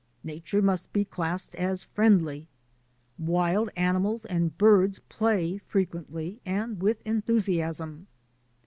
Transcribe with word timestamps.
Nature 0.23 0.63
must 0.63 0.91
be 0.91 1.05
classed 1.05 1.53
as 1.53 1.83
friendly. 1.83 2.47
Wild 3.19 3.69
animals 3.75 4.25
and 4.25 4.57
birds 4.57 4.97
play 4.97 5.59
frequently 5.59 6.41
and 6.43 6.81
with 6.81 7.03
enthusiasm. 7.05 8.07